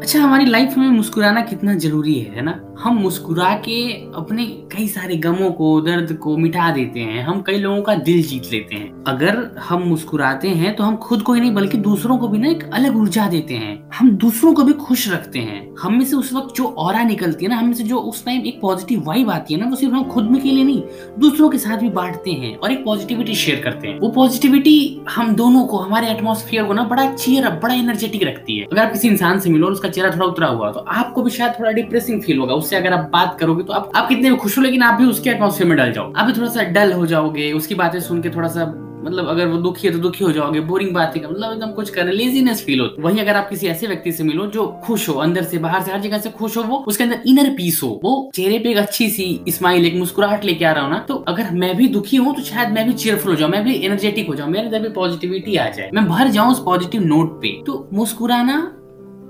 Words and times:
अच्छा 0.00 0.20
हमारी 0.22 0.44
लाइफ 0.44 0.74
में 0.78 0.88
मुस्कुराना 0.88 1.40
कितना 1.40 1.74
ज़रूरी 1.74 2.14
है 2.20 2.34
है 2.34 2.42
ना? 2.42 2.74
हम 2.80 2.96
मुस्कुरा 2.96 3.54
के 3.54 3.92
अपने 4.16 4.46
कई 4.46 4.88
सारे 4.88 5.16
गमों 5.16 5.50
को, 5.52 5.80
दर्द 5.80 6.12
को 6.12 6.36
मिटा 6.36 6.70
देते 6.70 7.00
हैं। 7.00 7.22
हम 7.22 7.42
कई 7.42 7.58
लोगों 7.58 7.82
का 7.82 7.94
दिल 7.94 8.22
जीत 8.22 8.42
लेते 8.52 8.74
हैं। 8.74 9.04
अगर 9.04 9.56
हम 9.58 9.82
मुस्कुराते 9.82 10.48
हैं 10.48 10.76
तो 10.76 10.84
हम 10.84 10.96
खुद 10.96 11.22
को 11.22 11.32
ही 11.32 11.40
नहीं, 11.40 11.54
बल्कि 11.54 11.78
दूसरों 11.78 12.18
को 12.18 12.28
भी 12.28 12.38
ना 12.38 12.48
एक 12.48 12.70
अलग 12.74 12.96
ऊर्जा 12.96 13.26
देते 13.26 13.54
हैं। 13.54 13.89
हम 14.00 14.10
दूसरों 14.10 14.52
को 14.54 14.62
भी 14.64 14.72
खुश 14.72 15.08
रखते 15.08 15.38
हैं। 15.38 15.74
हम 15.80 15.94
में 15.94 16.04
से 16.04 16.16
उस 16.16 16.32
वक्त 16.32 16.54
जो 16.56 16.64
और 16.64 16.96
निकलती 17.04 17.44
है 17.44 17.50
ना, 17.50 17.56
हम 17.56 17.72
से 17.72 17.84
जो 17.84 17.98
उस 18.00 18.24
टाइम 18.24 18.44
एक 18.46 18.60
पॉजिटिव 18.60 19.02
वाइब 19.06 19.30
आती 19.30 19.54
है 19.54 19.60
ना, 19.60 19.66
वो 19.66 19.76
सिर्फ़ 19.76 19.94
हम 19.94 20.04
खुद 20.04 20.30
में 20.30 20.40
के 20.42 20.50
लिए 20.50 20.64
नहीं, 20.64 20.82
दूसरों 21.18 21.48
के 21.48 21.58
साथ 21.58 21.76
भी 21.76 21.88
बांटते 21.90 22.30
हैं 22.32 22.54
और 22.56 22.72
एक 22.72 22.84
पॉजिटिविटी 22.84 23.34
शेयर 23.34 23.60
करते 23.60 23.88
हैं। 23.88 23.98
वो 24.00 24.08
पॉजिटिविटी 24.08 25.00
हम 25.10 25.34
दोनों 25.34 25.64
को, 25.64 25.78
हमारे 25.78 26.08
एटमोसफियर 26.08 26.64
को 26.64 26.72
ना 26.72 26.84
बड़ा 26.84 27.06
चेयर 27.14 27.48
बड़ा 27.62 27.74
एनर्जेटिक 27.74 28.24
रखती 28.24 28.58
है। 28.58 28.64
अगर 28.64 28.82
आप 28.82 28.92
किसी 28.92 29.08
इंसान 29.08 29.40
से 29.40 29.50
मिलो 29.50 29.66
और 29.66 29.72
उसका 29.72 29.88
चेहरा 29.88 30.10
थोड़ा 30.10 30.26
उतरा 30.26 30.46
हुआ 30.46 30.70
तो 30.72 30.80
आपको 30.80 31.22
भी 31.22 31.30
शायद 31.30 31.54
थोड़ा 31.60 31.72
डिप्रेसिंग 31.72 32.22
फील 32.22 32.38
होगा। 32.38 32.54
उससे 32.54 32.76
अगर 32.76 32.92
आप 32.92 33.10
बात 33.12 33.36
करोगे 33.40 33.64
तो 33.64 33.72
आप 33.72 33.90
आप 33.96 34.08
कितने 34.08 34.30
खुश 34.32 34.58
हो, 34.58 34.62
लेकिन 34.62 34.82
आप 34.82 35.00
भी 35.00 35.06
उसके 35.06 35.30
एटमोसफियर 35.30 35.68
में 35.68 35.76
डल 35.78 35.92
जाओ। 35.92 36.12
आप 36.12 36.26
भी 36.26 36.32
थोड़ा 36.32 36.48
सा 36.48 36.62
डल 36.72 36.92
हो 36.92 37.06
जाओगे, 37.06 37.52
उसकी 37.52 37.74
बातें 37.74 38.00
सुन 38.00 38.22
के 38.22 38.30
थोड़ा 38.30 38.48
सा 38.48 38.72
मतलब 39.00 39.28
अगर 39.28 39.46
वो 39.46 39.56
दुखी 39.58 39.86
है 39.86 39.92
तो 39.92 39.98
दुखी 39.98 40.24
हो 40.24 40.30
जाओगे 40.32 40.60
बोरिंग 40.62 40.92
बात 40.94 41.16
मतलब 41.16 41.52
एकदम 41.52 41.70
कुछ 41.72 41.90
करने 41.90 42.12
लेजीनेस 42.12 42.62
फील 42.64 42.80
हो। 42.80 42.88
वहीं 43.00 43.20
अगर 43.20 43.36
आप 43.36 43.48
किसी 43.50 43.66
ऐसे 43.66 43.86
व्यक्ति 43.86 44.12
से 44.12 44.24
मिलो 44.24 44.46
जो 44.48 44.66
खुश 44.84 45.08
हो, 45.08 45.14
अंदर 45.16 45.42
से, 45.42 45.58
बाहर 45.58 45.82
से, 45.82 45.92
हर 45.92 46.00
जगह 46.00 46.18
से 46.18 46.30
खुश 46.30 46.56
हो, 46.56 46.62
वो 46.62 46.84
उसके 46.88 47.04
अंदर 47.04 47.22
इनर 47.26 47.50
पीस 47.50 47.80
हो। 47.82 47.88
वो 48.04 48.30
चेहरे 48.34 48.58
पे 48.58 48.70
एक 48.70 48.76
अच्छी 48.76 49.08
सी 49.10 49.40
स्माइल 49.48 49.86
एक 49.86 49.94
मुस्कुराहट 49.94 50.44
लेके 50.44 50.64
आ 50.64 50.72
रहा 50.72 50.84
हो 50.84 50.90
ना 50.90 50.98
तो 50.98 51.14
अगर 51.28 51.50
मैं 51.54 51.76
भी 51.76 51.88
दुखी 51.88 52.16
हूँ 52.16 52.34
तो 52.36 52.42
शायद 52.42 52.68
मैं 52.68 52.86
भी 52.86 52.92
चेयरफुल 52.94 53.32
हो 53.32 53.36
जाऊँ, 53.36 53.50
मैं 53.50 53.64
भी 53.64 53.74
एनर्जेटिक 53.76 54.28
हो 54.28 54.34
जाऊँ, 54.34 54.50
मेरे 54.50 54.64
अंदर 54.64 54.80
भी 54.80 54.94
पॉजिटिविटी 54.94 55.56
आ 55.56 55.68
जाए। 55.68 55.90
मैं 55.94 56.06
भर 56.06 56.28
जाऊँ 56.28 56.52
उस 56.52 56.62
पॉजिटिव 56.64 57.04
नोट 57.04 57.40
पे। 57.42 57.60
तो 57.66 57.88
मुस्कुराना 57.92 58.60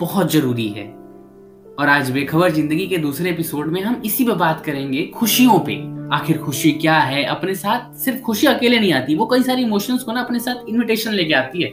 बहुत 0.01 0.33
ज़रूरी 0.33 0.69
है। 0.69 1.00
और 1.81 1.89
आज 1.89 2.11
बेखबर 2.11 2.51
ज़िंदगी 2.51 2.87
के 2.87 2.97
दूसरे 2.97 3.31
एपिसोड 3.31 3.67
में 3.67 3.83
हम 3.83 4.03
इसी 4.05 4.25
पे 4.25 4.33
बात 4.33 4.65
करेंगे 4.65 5.03
खुशियों 5.03 5.59
पे। 5.59 5.75
आखिर 6.17 6.39
खुशी 6.39 6.73
क्या 6.73 6.99
है? 6.99 7.25
अपने 7.25 7.55
साथ 7.55 7.95
सिर्फ़ 7.95 8.21
खुशी 8.21 8.47
अकेले 8.47 8.81
नहीं 8.81 8.93
आती, 8.93 9.15
वो 9.15 9.27
कई 9.27 9.43
सारी 9.43 9.63
इमोशंस 9.63 10.03
को 10.03 10.13
ना 10.13 10.21
अपने 10.21 10.39
साथ 10.39 10.69
इनविटेशन 10.69 11.13
लेके 11.13 11.35
आती 11.35 11.63
है। 11.63 11.71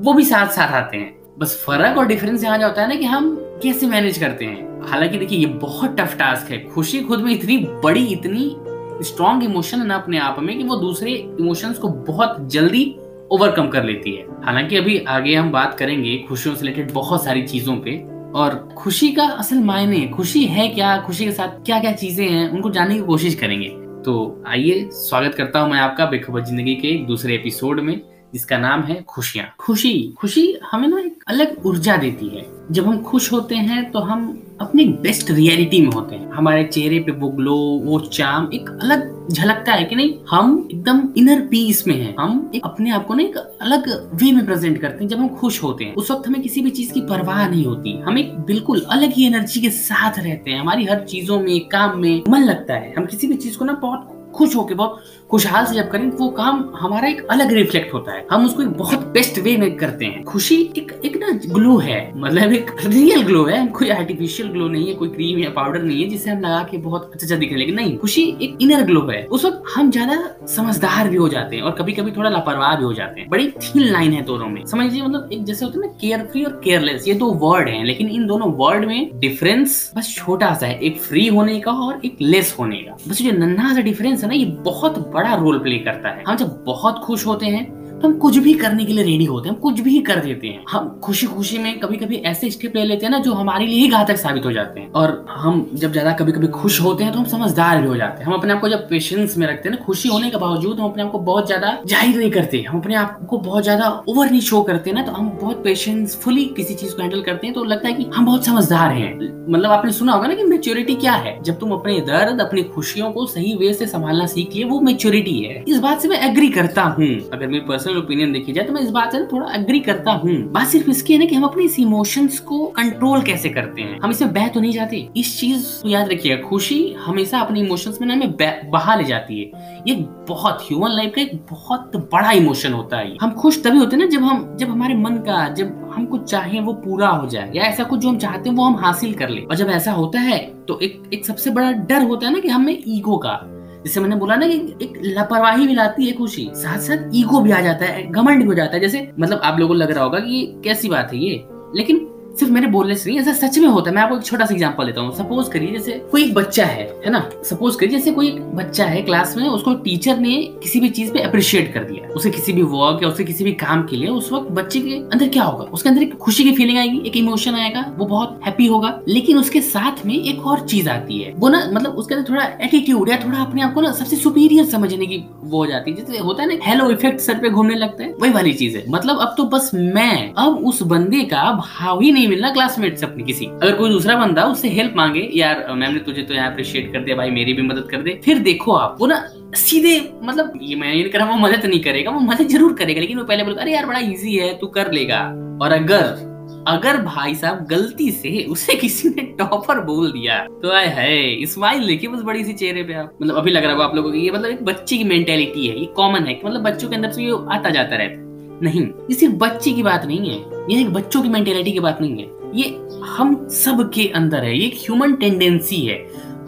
वो 0.00 0.12
भी 0.12 0.24
साथ 0.24 0.46
साथ 0.46 0.68
आते 0.68 0.96
हैं। 0.96 1.36
बस 1.38 1.64
फ़र्क 1.66 1.98
और 1.98 2.06
डिफरेंस 2.06 2.44
यहाँ 2.44 2.58
जाता 2.58 2.82
है 2.82 2.88
ना 2.88 2.94
कि 2.94 3.04
हम 3.04 3.36
कैसे 3.62 3.86
मैनेज 3.86 4.18
करते 4.18 4.44
हैं। 4.44 4.90
हालाँकि 4.90 5.18
देखिए, 5.18 5.38
ये 5.38 5.46
बहुत 5.46 6.00
टफ 6.00 6.16
टास्क 6.18 6.50
है। 6.50 6.64
खुशी 6.64 7.00
खुद 7.00 7.20
में 7.20 7.32
इतनी 7.32 7.56
बड़ी, 7.56 8.04
इतनी 8.04 8.56
स्ट्रॉन्ग 9.04 9.44
इमोशन 9.44 9.78
है 9.78 9.86
ना 9.86 9.94
अपने 9.94 10.18
आप 10.18 10.36
में 10.38 10.58
कि 10.58 10.64
वो 10.64 10.76
दूसरे 10.76 11.10
इमोशंस 11.40 11.78
को 11.78 11.88
बहुत 11.88 12.48
जल्दी 12.50 12.96
ओवरकम 13.32 13.68
कर 13.68 13.84
लेती 13.84 14.14
है। 14.14 14.26
हालाँकि 14.44 14.76
अभी 14.76 14.98
आगे 14.98 15.34
हम 15.34 15.52
बात 15.52 15.78
करेंगे 15.78 16.24
खुशियों 16.28 16.54
से 16.54 16.66
रिलेटेड 16.66 16.92
बहुत 16.92 17.24
सारी 17.24 17.42
चीज़ों 17.42 17.76
पे। 17.76 18.19
और 18.34 18.68
खुशी 18.78 19.12
का 19.12 19.24
असल 19.24 19.58
मायने, 19.58 20.06
खुशी 20.06 20.44
है 20.44 20.68
क्या, 20.68 21.00
खुशी 21.00 21.24
के 21.24 21.32
साथ 21.32 21.48
क्या 21.48 21.80
क्या 21.80 21.92
चीज़ें 21.92 22.28
हैं, 22.28 22.50
उनको 22.50 22.70
जानने 22.70 22.94
की 22.94 23.00
कोशिश 23.00 23.34
करेंगे। 23.34 23.68
तो 24.04 24.44
आइए, 24.46 24.88
स्वागत 24.92 25.34
करता 25.34 25.60
हूँ 25.60 25.70
मैं 25.70 25.78
आपका 25.78 26.06
बेखबर 26.06 26.44
ज़िंदगी 26.44 26.74
के 26.74 26.88
एक 26.88 27.06
दूसरे 27.06 27.34
एपिसोड 27.34 27.80
में। 27.80 28.09
जिसका 28.34 28.58
नाम 28.58 28.82
है 28.82 29.02
खुशियाँ। 29.02 29.46
खुशी 29.58 30.14
खुशी 30.18 30.56
हमें 30.72 30.88
ना 30.88 30.98
एक 30.98 31.24
अलग 31.28 31.66
ऊर्जा 31.66 31.96
देती 31.96 32.28
है। 32.28 32.46
जब 32.70 32.86
हम 32.86 33.02
खुश 33.02 33.32
होते 33.32 33.54
हैं 33.54 33.90
तो 33.90 33.98
हम 33.98 34.42
अपनी 34.60 34.84
बेस्ट 34.84 35.30
रियलिटी 35.30 35.80
में 35.82 35.92
होते 35.92 36.14
हैं। 36.14 36.30
हमारे 36.30 36.64
चेहरे 36.64 36.98
पे 36.98 37.12
वो 37.12 37.28
ग्लो 37.28 37.56
वो 37.84 38.00
चाम 38.00 38.50
एक 38.54 38.78
अलग 38.82 39.28
झलकता 39.30 39.72
है 39.72 39.84
कि 39.84 39.96
नहीं? 39.96 40.14
हम 40.30 40.68
एकदम 40.72 41.08
इनर 41.16 41.40
पीस 41.40 41.86
में 41.86 41.94
हैं। 41.94 42.14
हम 42.20 42.50
एक 42.54 42.62
अपने 42.64 42.90
आप 42.90 43.06
को 43.06 43.14
ना 43.14 43.22
एक 43.22 43.36
अलग 43.36 44.10
वे 44.14 44.32
में 44.32 44.46
प्रेजेंट 44.46 44.80
करते 44.80 45.04
हैं, 45.04 45.08
जब 45.08 45.18
हम 45.18 45.28
खुश 45.28 45.62
होते 45.62 45.84
हैं। 45.84 45.94
उस 45.94 46.10
वक्त 46.10 46.28
हमें 46.28 46.42
किसी 46.42 46.60
भी 46.60 46.70
चीज़ 46.70 46.92
की 46.92 47.00
परवाह 47.00 47.48
नहीं 47.48 47.64
होती। 47.66 47.98
हम 47.98 48.18
एक 48.18 48.38
बिल्कुल 48.40 48.86
अलग 48.90 49.12
ही 49.12 49.26
एनर्जी 49.26 49.60
के 49.60 49.70
साथ 49.70 50.18
रहते 50.18 50.50
हैं। 50.50 50.60
हमारी 50.60 50.84
हर 50.84 51.00
चीज़ों 51.00 51.40
में, 51.40 51.60
काम 51.60 51.98
में 51.98 52.22
मन 52.28 52.40
लगता 52.40 52.74
है। 52.74 52.94
हम 52.98 53.06
किसी 53.06 53.26
भी 53.26 53.34
चीज़ 53.34 53.58
को 53.58 53.64
ना 53.64 53.72
बहुत 53.72 54.19
खुश 54.40 54.56
होके, 54.56 54.74
बहुत 54.74 55.02
खुशहाल 55.30 55.64
से 55.66 55.74
जब 55.74 55.90
करें 55.90 56.10
वो 56.18 56.28
काम 56.36 56.64
हमारा 56.76 57.08
एक 57.08 57.26
अलग 57.30 57.52
रिफ्लेक्ट 57.52 57.92
होता 57.94 58.12
है। 58.12 58.26
हम 58.30 58.44
उसको 58.46 58.62
एक 58.62 58.68
बहुत 58.76 59.06
बेस्ट 59.12 59.38
वे 59.38 59.56
में 59.56 59.76
करते 59.76 60.04
हैं। 60.04 60.22
खुशी 60.24 60.56
एक 60.78 60.92
एक 61.04 61.16
ना 61.16 61.28
ग्लो 61.54 61.76
है। 61.78 62.00
मतलब 62.16 62.52
एक 62.52 62.70
रियल 62.86 63.22
ग्लो 63.22 63.44
है। 63.44 63.66
कोई 63.70 63.88
आर्टिफिशियल 63.90 64.48
ग्लो 64.48 64.68
नहीं 64.68 64.86
है, 64.88 64.94
कोई 64.94 65.08
क्रीम 65.08 65.38
या 65.38 65.50
पाउडर 65.50 65.82
नहीं 65.82 66.02
है, 66.02 66.08
जिसे 66.08 66.30
हम 66.30 66.40
लगा 66.40 66.62
के 66.70 66.78
बहुत 66.78 67.10
अच्छा 67.12 67.26
अच्छा 67.26 67.36
दिख 67.36 67.52
लेकिन 67.52 67.74
नहीं, 67.74 67.96
खुशी 67.98 68.22
एक 68.42 68.58
इनर 68.62 68.82
ग्लो 68.84 69.06
है। 69.06 69.22
उस 69.26 69.44
वक्त 69.44 69.62
हम 69.74 69.90
ज़्यादा 69.90 70.16
समझदार 70.48 71.08
भी 71.08 71.16
हो 71.16 71.28
जाते 71.28 71.56
हैं 71.56 71.62
और 71.62 71.72
कभी 71.72 71.92
कभी 71.92 72.12
थोड़ा 72.12 72.30
लापरवाह 72.30 72.74
भी 72.76 72.84
हो 72.84 72.92
जाते 72.94 73.20
हैं। 73.20 73.28
बड़ी 73.30 73.50
थीन 73.52 73.82
लाइन 73.82 74.12
है 74.12 74.22
दोनों 74.24 74.48
में। 74.48 74.64
समझ 74.66 74.84
लीजिए 74.84 75.02
मतलब 75.02 75.28
एक 75.32 75.44
जैसे 75.44 75.64
होता 75.64 75.78
है 75.78 75.86
ना 75.86 75.92
केयर 76.00 76.24
फ्री 76.32 76.44
और 76.44 76.60
केयरलेस 76.64 77.08
ये 77.08 77.14
दो 77.14 77.30
वर्ड 77.42 77.68
है, 77.68 77.84
लेकिन 77.84 78.08
इन 78.08 78.26
दोनों 78.26 78.52
वर्ड 78.56 78.84
में 78.84 79.18
डिफरेंस 79.20 79.92
बस 79.96 80.14
छोटा 80.16 80.52
सा 80.54 80.66
है। 80.66 80.78
एक 80.80 81.00
फ्री 81.00 81.26
होने 81.28 81.58
का 81.60 81.72
और 81.72 82.00
एक 82.04 82.16
लेस 82.22 82.54
होने 82.58 82.76
का। 82.78 82.96
बस 83.08 83.22
जो 83.22 83.32
नन्हा 83.32 83.74
सा 83.74 83.80
डिफरेंस 83.82 84.24
है 84.24 84.29
ना 84.30 84.36
ये 84.36 84.44
बहुत 84.44 84.98
बड़ा 85.12 85.34
रोल 85.34 85.58
प्ले 85.58 85.78
करता 85.78 86.08
है। 86.08 86.24
हम 86.28 86.36
जब 86.36 86.64
बहुत 86.64 86.98
खुश 86.98 87.26
होते 87.26 87.46
हैं 87.46 87.79
तो 88.02 88.08
हम 88.08 88.16
कुछ 88.18 88.36
भी 88.38 88.52
करने 88.54 88.84
के 88.84 88.92
लिए 88.92 89.04
रेडी 89.04 89.24
होते 89.24 89.48
हैं, 89.48 89.54
हम 89.54 89.60
कुछ 89.60 89.80
भी 89.80 89.98
कर 90.02 90.20
देते 90.20 90.46
हैं। 90.46 90.64
हम 90.70 90.88
खुशी 91.04 91.26
खुशी 91.26 91.58
में 91.58 91.78
कभी 91.80 91.96
कभी 91.96 92.16
ऐसे 92.26 92.50
स्टेप 92.50 92.76
ले 92.76 92.84
लेते 92.84 93.06
हैं 93.06 93.10
ना, 93.12 93.18
जो 93.18 93.32
हमारे 93.34 93.66
लिए 93.66 93.78
ही 93.78 93.88
घातक 93.88 94.16
साबित 94.18 94.44
हो 94.44 94.52
जाते 94.52 94.80
हैं। 94.80 94.90
और 94.92 95.24
हम 95.30 95.66
जब 95.74 95.92
ज़्यादा 95.92 96.12
कभी 96.12 96.32
कभी 96.32 96.46
खुश 96.50 96.80
होते 96.80 97.04
हैं 97.04 97.12
तो 97.12 97.18
हम 97.18 97.24
समझदार 97.26 97.80
भी 97.82 97.88
हो 97.88 97.96
जाते 97.96 98.18
हैं। 98.18 98.26
हम 98.26 98.34
अपने 98.34 98.52
आप 98.52 98.60
को 98.60 98.68
जब 98.68 98.88
पेशेंस 98.88 99.36
में 99.38 99.46
रखते 99.46 99.68
हैं 99.68 99.76
ना, 99.76 99.84
खुशी 99.84 100.08
होने 100.08 100.30
के 100.30 100.36
बावजूद 100.38 100.80
हम 100.80 100.90
अपने 100.90 101.02
आप 101.02 101.10
को 101.12 101.18
बहुत 101.20 101.46
ज़्यादा 101.46 101.76
ज़ाहिर 101.86 102.16
नहीं 102.16 102.30
करते 102.30 102.62
हम 102.62 102.78
अपने 102.80 102.94
आप 102.96 103.26
को 103.30 103.38
बहुत 103.40 103.62
ज़्यादा 103.62 103.88
ओवर 104.08 104.30
नहीं 104.30 104.40
शो 104.42 104.62
करते 104.62 104.92
ना 104.92 105.02
तो 105.02 105.12
हम 105.12 105.28
बहुत 105.40 105.62
पेशेंसफुली 105.64 106.44
किसी 106.56 106.74
चीज़ 106.74 106.94
को 106.94 107.02
हैंडल 107.02 107.22
करते 107.22 107.46
हैं 107.46 107.54
तो 107.54 107.64
लगता 107.64 107.88
है 107.88 107.94
कि 107.94 108.06
हम 108.14 108.26
बहुत 108.26 108.46
समझदार 108.46 108.92
हैं। 108.92 109.12
मतलब 109.48 109.70
आपने 109.70 109.92
सुना 109.92 110.12
होगा 110.12 110.26
ना 110.28 110.34
कि 110.34 110.42
मेच्योरिटी 110.44 110.94
क्या 110.96 111.12
है? 111.14 111.38
जब 111.42 111.58
तुम 111.60 111.72
अपने 111.72 111.98
दर्द, 112.02 112.40
अपनी 112.40 112.62
खुशियों 112.64 113.10
को 113.12 113.26
सही 113.26 113.54
वे 113.56 113.72
से 113.74 113.86
संभालना 113.86 114.26
सीख 114.26 114.54
लिए, 114.54 114.64
वो 114.64 114.80
मेच्योरिटी 114.80 115.38
है। 115.38 115.64
इस 115.68 115.78
बात 115.80 116.00
से 116.00 116.08
मैं 116.08 116.18
एग्री 116.28 116.48
करता 116.50 116.82
हूँ। 116.82 117.08
अगर 117.32 117.46
मेरी 117.46 117.64
पर्सनल 117.66 117.89
पर्सनल 117.90 118.02
ओपिनियन 118.04 118.32
देखी 118.32 118.52
जाए 118.52 118.64
तो 118.64 118.72
मैं 118.72 118.82
इस 118.82 118.90
बात 118.90 119.12
से 119.12 119.24
थोड़ा 119.26 119.52
एग्री 119.54 119.80
करता 119.80 120.12
हूँ। 120.12 120.32
बात 120.52 120.66
सिर्फ़ 120.68 120.90
इसकी 120.90 121.12
है 121.12 121.18
ना 121.18 121.24
कि 121.24 121.34
हम 121.34 121.44
अपने 121.44 121.64
इस 121.64 121.78
इमोशंस 121.80 122.38
को 122.40 122.66
कंट्रोल 122.76 123.22
कैसे 123.22 123.48
करते 123.48 123.82
हैं? 123.82 123.98
हम 124.00 124.10
इसमें 124.10 124.32
बह 124.32 124.48
तो 124.48 124.60
नहीं 124.60 124.72
जाते। 124.72 125.08
इस 125.16 125.38
चीज़ 125.40 125.66
को 125.82 125.88
याद 125.88 126.08
रखिएगा, 126.08 126.48
खुशी 126.48 126.80
हमेशा 127.00 127.40
अपने 127.40 127.60
इमोशंस 127.60 127.98
में 128.00 128.06
ना 128.08 128.14
हमें 128.14 128.70
बहा 128.70 128.94
ले 128.94 129.04
जाती 129.04 129.40
है। 129.40 129.82
ये 129.88 129.94
बहुत 130.28 130.62
ह्यूमन 130.62 130.90
लाइफ 130.90 131.12
का 131.16 131.22
एक 131.22 131.34
बहुत 131.50 131.96
बड़ा 132.12 132.32
इमोशन 132.32 132.72
होता 132.72 132.96
है 132.96 133.16
हम 133.20 133.30
खुश 133.32 133.62
तभी 133.64 133.78
होते 133.78 133.96
हैं 133.96 134.02
ना 134.04 134.10
जब 134.10 134.24
हम, 134.24 134.56
जब 134.56 134.70
हमारे 134.70 134.94
मन 134.96 135.16
का, 135.26 135.48
जब 135.50 135.90
हम 135.94 136.04
कुछ 136.06 136.30
चाहें 136.30 136.60
वो 136.60 136.72
पूरा 136.74 137.08
हो 137.08 137.28
जाए, 137.28 137.50
या 137.54 137.62
ऐसा 137.64 137.84
कुछ 137.84 138.00
जो 138.00 138.08
हम 138.08 138.18
चाहते 138.18 138.48
हैं 138.48 138.56
वो 138.56 138.64
हम 138.64 138.76
हासिल 138.76 139.14
कर 139.14 139.28
ले। 139.28 139.40
और 139.40 139.56
जब 139.56 139.70
ऐसा 139.70 139.92
होता 139.92 140.20
है 140.20 140.38
तो 140.68 140.78
एक 140.80 141.02
एक 141.14 141.26
सबसे 141.26 141.50
बड़ा 141.50 141.70
डर 141.72 142.02
होता 142.02 142.26
है 142.26 142.32
ना 142.32 142.40
कि 142.40 142.48
हमें 142.48 142.76
ईगो 142.88 143.16
का 143.16 143.40
जैसे 143.84 144.00
मैंने 144.00 144.16
बोला 144.16 144.36
ना 144.36 144.46
कि 144.48 144.54
एक 144.82 145.00
लापरवाही 145.04 145.66
भी 145.66 145.74
लाती 145.74 146.06
है 146.06 146.12
खुशी 146.12 146.48
साथ 146.54 146.78
साथ 146.78 147.10
ईगो 147.14 147.40
भी 147.40 147.50
आ 147.50 147.60
जाता 147.60 147.84
है, 147.84 148.06
घमंड 148.06 148.42
भी 148.42 148.48
हो 148.48 148.54
जाता 148.54 148.74
है। 148.74 148.80
जैसे 148.80 149.10
मतलब 149.20 149.40
आप 149.44 149.58
लोगों 149.58 149.74
को 149.74 149.78
लग 149.78 149.90
रहा 149.90 150.04
होगा 150.04 150.18
कि 150.18 150.46
कैसी 150.64 150.88
बात 150.88 151.12
है 151.12 151.18
ये, 151.18 151.44
लेकिन 151.76 152.06
सिर्फ़ 152.38 152.52
मेरे 152.52 152.66
बोलने 152.66 152.94
से 152.94 153.10
नहीं, 153.10 153.20
ऐसा 153.20 153.32
सच 153.32 153.58
में 153.58 153.68
होता 153.68 153.90
है। 153.90 153.96
मैं 153.96 154.02
आपको 154.02 154.16
एक 154.16 154.22
छोटा 154.22 154.44
सा 154.44 154.54
एग्जांपल 154.54 154.84
देता 154.84 155.00
हूँ। 155.00 155.14
सपोज़ 155.14 155.50
करिए, 155.50 155.72
जैसे 155.72 155.92
कोई 155.92 156.24
एक 156.24 156.34
बच्चा 156.34 156.64
है 156.64 157.00
है 157.04 157.10
ना? 157.10 157.30
सपोज़ 157.44 157.78
करिए, 157.78 157.98
जैसे 157.98 158.12
कोई 158.12 158.28
एक 158.28 158.42
बच्चा 158.42 158.84
है 158.84 159.02
क्लास 159.02 159.36
में, 159.36 159.48
उसको 159.48 159.74
टीचर 159.74 160.18
ने 160.18 160.42
किसी 160.62 160.80
भी 160.80 160.88
चीज़ 160.88 161.12
पे 161.12 161.18
अप्रिशिएट 161.18 161.74
कर 161.74 161.84
दिया। 161.84 162.08
उसे 162.08 162.30
किसी 162.30 162.52
भी 162.52 162.62
वर्क 162.62 163.00
या 163.02 163.08
उसे 163.08 163.24
किसी 163.24 163.44
भी 163.44 163.52
काम 163.52 163.82
के 163.82 163.96
लिए, 163.96 164.08
उस 164.08 164.32
वक्त 164.32 164.50
बच्चे 164.50 164.80
के 164.80 164.94
अंदर 164.94 165.28
क्या 165.28 165.42
होगा? 165.42 165.64
उसके 165.64 165.88
अंदर 165.88 166.02
एक 166.02 166.14
खुशी 166.14 166.44
की 166.44 166.52
फीलिंग 166.52 166.78
आएगी, 166.78 167.02
एक 167.06 167.16
इमोशन 167.16 167.54
आएगा, 167.54 167.94
वो 167.98 168.06
बहुत 168.06 168.40
हैप्पी 168.46 168.66
होगा। 168.66 169.00
लेकिन 169.08 169.38
उसके 169.38 169.60
साथ 169.60 170.06
में 170.06 170.14
एक 170.14 170.46
और 170.46 170.60
चीज़ 170.60 170.88
आती 170.88 171.18
है। 171.18 171.34
वो 171.36 171.48
ना 171.48 171.70
मतलब 171.72 171.90
उसके 171.90 172.14
अंदर 172.14 172.30
थोड़ा 172.30 172.44
एटीट्यूड 172.60 173.08
या 173.08 173.16
थोड़ा 173.16 173.38
अपने 173.38 173.62
आप 173.62 173.74
को 173.74 173.80
ना 173.80 173.92
सबसे 173.92 174.16
सुपीरियर 174.16 174.64
समझने 174.64 175.06
की 175.06 175.24
वो 175.42 175.58
हो 175.58 175.66
जाती 175.66 175.90
है। 175.90 175.96
जैसे 175.96 176.18
होता 176.18 176.42
है 176.42 176.48
ना 176.48 176.64
हेलो 176.64 176.90
इफ़ेक्ट 176.90 177.20
सर 177.20 177.34
पे 177.34 177.50
घूमने 177.50 177.74
लगता 177.74 178.04
है। 178.04 178.14
वही 178.20 178.30
वाली 178.30 178.52
चीज़ 178.52 178.76
है। 178.76 178.84
मतलब 178.88 179.18
अब 179.18 179.34
तो 179.36 179.44
बस 179.44 179.70
मैं, 179.74 180.32
अब 180.32 180.66
उस 180.66 180.82
बंदे 180.82 181.20
का 181.20 181.52
भाव 181.52 182.00
ही 182.00 182.12
नहीं 182.12 182.19
मिलना 182.26 182.50
क्लासमेट 182.52 182.96
से 182.96 183.06
अपनी 183.06 183.24
किसी। 183.24 183.46
अगर 183.46 183.74
कोई 183.76 183.90
दूसरा 183.90 184.16
बंदा 184.16 184.44
उससे 184.46 184.68
हेल्प 184.70 184.94
मांगे, 184.96 185.28
यार 185.34 185.66
मैम 185.70 185.92
ने 185.92 186.00
तुझे 186.00 186.22
तो 186.22 186.34
यहाँ 186.34 186.50
अप्रिशिएट 186.50 186.92
कर 186.92 187.00
दिया, 187.00 187.16
भाई 187.16 187.30
मेरी 187.30 187.52
भी 187.52 187.62
मदद 187.62 187.88
कर 187.90 188.02
दे। 188.02 188.20
फिर 188.24 188.38
देखो 188.40 188.72
आप, 188.74 188.96
वो 189.00 189.06
ना 189.06 189.22
सीधे 189.56 189.98
मतलब 190.22 190.58
ये 190.62 190.76
मैं 190.76 190.88
नहीं 190.88 191.04
कर 191.04 191.18
रहा, 191.18 191.30
वो 191.30 191.36
मदद 191.38 191.66
नहीं 191.66 191.80
करेगा, 191.82 192.10
वो 192.10 192.20
मदद 192.22 192.48
ज़रूर 192.48 192.74
करेगा, 192.74 193.00
लेकिन 193.00 193.18
वो 193.18 193.24
पहले 193.24 193.44
बोलेगा, 193.44 193.62
अरे 193.62 193.72
यार, 193.72 193.86
बड़ा 193.86 193.98
इजी 194.00 194.36
है, 194.36 194.52
तू 194.58 194.66
कर 194.68 194.92
लेगा। 194.92 195.20
और 195.62 195.72
अगर 195.72 196.28
अगर 196.68 196.96
भाई 197.02 197.34
साहब 197.34 197.66
गलती 197.66 198.10
से 198.10 198.42
उसे 198.50 198.74
किसी 198.76 199.08
ने 199.08 199.22
टॉपर 199.38 199.80
बोल 199.80 200.10
दिया 200.12 200.38
तो 200.62 200.70
आए 200.70 200.86
है 200.88 201.46
स्माइल 201.46 201.82
लेके 201.82 202.08
बस 202.08 202.22
बड़ी 202.22 202.44
सी 202.44 202.52
चेहरे 202.52 202.82
पे 202.82 202.94
आप। 202.94 203.12
मतलब 203.22 203.36
अभी 203.36 203.50
लग 203.50 203.64
रहा 203.64 203.72
होगा 203.72 203.84
आप 203.84 203.94
लोगों 203.96 204.10
को, 204.10 204.16
ये 204.16 204.30
मतलब 204.30 204.50
एक 204.50 204.64
बच्चे 204.64 204.96
की 204.96 205.04
मेंटेलिटी 205.04 205.66
है, 205.66 205.78
ये 205.78 205.86
कॉमन 205.96 206.26
है 206.26 206.34
कि 206.34 206.46
मतलब 206.46 206.62
बच्चों 206.62 206.88
के 206.88 206.96
अंदर 206.96 207.10
से 207.10 207.22
ये 207.22 207.30
आता 207.52 207.70
जाता 207.70 207.96
रहता 207.96 208.02
है। 208.12 208.29
नहीं, 208.62 208.82
ये 208.82 209.14
सिर्फ़ 209.14 209.34
बच्चे 209.36 209.72
की 209.72 209.82
बात 209.82 210.04
नहीं 210.06 210.30
है। 210.30 210.36
ये 210.70 210.80
एक 210.80 210.92
बच्चों 210.92 211.22
की 211.22 211.28
मेंटेलिटी 211.28 211.72
की 211.72 211.80
बात 211.80 212.00
नहीं 212.00 212.22
है। 212.22 212.28
ये 212.54 212.68
हम 213.06 213.46
सब 213.52 213.90
के 213.94 214.06
अंदर 214.14 214.44
है, 214.44 214.56
ये 214.58 214.66
एक 214.66 214.74
ह्यूमन 214.76 215.14
टेंडेंसी 215.14 215.80
है। 215.80 215.98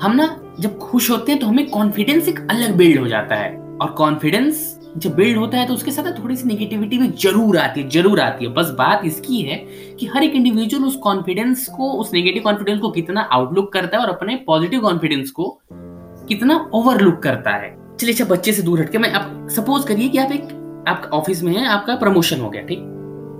हम 0.02 0.14
ना, 0.16 0.36
जब 0.60 0.78
खुश 0.78 1.10
होते 1.10 1.32
हैं 1.32 1.40
तो 1.40 1.46
हमें 1.46 1.68
कॉन्फिडेंस 1.70 2.28
एक 2.28 2.46
अलग 2.50 2.76
बिल्ड 2.76 2.98
हो 2.98 3.08
जाता 3.08 3.34
है। 3.34 3.56
और 3.72 3.90
कॉन्फिडेंस 3.90 4.78
जब 4.98 5.14
बिल्ड 5.14 5.36
होता 5.38 5.58
है 5.58 5.66
तो 5.66 5.74
उसके 5.74 5.90
साथ 5.90 6.10
थोड़ी 6.18 6.36
सी 6.36 6.48
नेगेटिविटी 6.48 6.98
भी 6.98 7.08
ज़रूर 7.08 7.56
आती 7.58 7.80
है, 7.80 7.88
ज़रूर 7.90 8.20
आती 8.20 8.44
है। 8.44 8.52
बस 8.54 8.70
बात 8.78 9.02
इसकी 9.04 9.40
है 9.40 9.56
कि 10.00 10.06
हर 10.06 10.22
एक 10.22 10.34
इंडिविजुअल 10.34 10.84
उस 10.84 10.96
कॉन्फिडेंस 10.96 11.66
को, 11.68 11.90
उस 11.92 12.12
नेगेटिव 12.14 12.42
कॉन्फिडेंस 12.42 12.80
को 12.80 12.90
कितना 12.90 13.20
आउटलुक 13.32 13.72
करता 13.72 13.96
है 13.96 14.02
और 14.04 14.10
अपने 14.10 14.36
पॉजिटिव 14.46 14.80
कॉन्फिडेंस 14.80 15.30
को 15.30 15.48
कितना 16.28 16.56
ओवरलुक 16.74 17.18
करता 17.22 17.50
है। 17.56 17.76
चलिए 18.00 18.12
अच्छा 18.12 18.24
बच्चे 18.24 18.52
से 18.52 18.62
दूर 18.62 18.80
हटके 18.80 18.98
मैं, 18.98 19.12
आप 19.12 19.48
सपोज़ 19.50 19.86
करिए 19.86 20.08
कि 20.08 20.18
आप 20.18 20.32
एक 20.32 20.48
आप 20.88 21.10
ऑफ़िस 21.12 21.42
में 21.42 21.52
हैं, 21.52 21.66
आपका 21.66 21.96
प्रमोशन 21.96 22.40
हो 22.40 22.50
गया, 22.50 22.62
ठीक? 22.62 22.78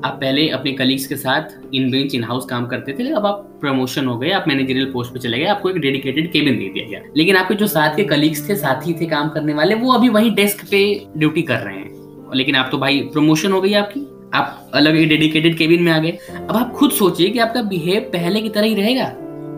आप 0.05 0.13
पहले 0.13 0.49
अपने 0.49 0.73
कलीग्स 0.73 1.07
के 1.07 1.17
साथ 1.17 1.43
इन 1.75 1.91
बेंच 1.91 2.15
इन 2.15 2.25
हाउस 2.25 2.45
काम 2.45 2.67
करते 2.67 2.93
थे 2.93 3.11
अब 3.11 3.27
आप 3.27 3.59
प्रमोशन 3.61 4.07
हो 4.07 4.19
गए, 4.19 4.31
आप 4.31 4.45
मैनेजरियल 4.49 4.91
पोस्ट 4.93 5.13
पे 5.13 5.19
चले 5.19 5.39
गए, 5.39 5.45
आपको 5.45 5.71
एक 5.71 5.77
डेडिकेटेड 5.77 6.33
केबिन 6.33 6.57
दे 6.59 6.69
दिया 6.69 6.89
गया। 6.89 7.01
लेकिन 7.17 7.37
आपके 7.37 7.55
जो 7.55 7.67
साथ 7.67 7.97
के 7.97 8.05
कलीग्स 8.05 8.49
थे, 8.49 8.57
साथी 8.57 8.93
थे 8.93 9.07
काम 9.07 9.29
करने 9.29 9.55
वाले, 9.55 9.75
वो 9.75 9.93
अभी 9.93 10.09
वही 10.09 10.31
डेस्क 10.31 10.65
पे 10.71 11.07
ड्यूटी 11.17 11.43
कर 11.43 11.59
रहे 11.59 11.77
हैं। 11.77 12.31
लेकिन 12.35 12.55
आप 12.55 12.69
तो 12.73 12.79
भाई 12.79 12.99
प्रमोशन 13.01 13.53
हो 13.53 13.61
गई 13.61 13.73
आपकी, 13.73 14.01
आप 14.35 14.71
अलग 14.75 14.95
ही 14.95 15.07
डेडिकेटेड 15.07 15.59
केबिन 15.59 15.83
में 15.83 15.93
आ 15.93 15.99
गए। 15.99 16.19
अब 16.51 16.57
आप 16.57 16.73
खुद 16.73 16.91
सोचिए 16.91 17.29
कि 17.29 17.39
आपका 17.39 17.63
बिहेव 17.63 18.01
पहले 18.01 18.41
की 18.41 18.49
तरह 18.49 18.65
ही 18.65 18.75
रहेगा। 18.75 19.07